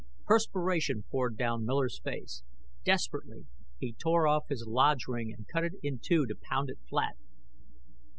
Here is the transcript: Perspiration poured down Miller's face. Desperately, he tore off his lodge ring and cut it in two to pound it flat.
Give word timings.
Perspiration 0.25 1.03
poured 1.11 1.37
down 1.37 1.63
Miller's 1.63 2.01
face. 2.03 2.41
Desperately, 2.83 3.45
he 3.77 3.93
tore 3.93 4.27
off 4.27 4.47
his 4.49 4.65
lodge 4.67 5.05
ring 5.07 5.31
and 5.31 5.47
cut 5.47 5.63
it 5.63 5.73
in 5.83 5.99
two 5.99 6.25
to 6.25 6.33
pound 6.33 6.71
it 6.71 6.79
flat. 6.89 7.17